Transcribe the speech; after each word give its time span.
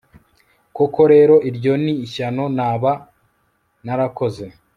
koko 0.75 1.01
rero, 1.13 1.35
iryo 1.49 1.73
ni 1.83 1.93
ishyano 2.05 2.43
naba 2.57 2.91
narakoze 3.85 4.45